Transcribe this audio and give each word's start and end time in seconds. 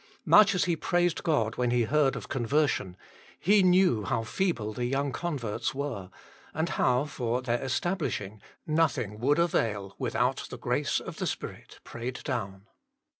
Much 0.25 0.55
as 0.55 0.63
he 0.63 0.75
praised 0.75 1.21
God 1.21 1.57
when 1.57 1.69
he 1.69 1.83
heard 1.83 2.15
of 2.15 2.27
con 2.27 2.43
version, 2.43 2.97
he 3.39 3.61
knew 3.61 4.03
how 4.03 4.23
feeble 4.23 4.73
the 4.73 4.85
young 4.85 5.11
converts 5.11 5.75
were, 5.75 6.09
and 6.55 6.69
how 6.69 7.05
for 7.05 7.43
their 7.43 7.61
establishing 7.63 8.41
nothing 8.65 9.19
would 9.19 9.37
avail 9.37 9.93
without 9.99 10.47
the 10.49 10.57
grace 10.57 10.99
of 10.99 11.17
the 11.17 11.27
Spirit 11.27 11.79
prayed 11.83 12.21
down. 12.23 12.65